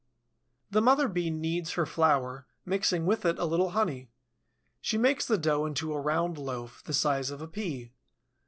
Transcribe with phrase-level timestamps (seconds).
[0.71, 4.09] The mother Bee kneads her flour, mixing with it a little honey.
[4.81, 7.91] She makes the dough into a round loaf, the size of a pea.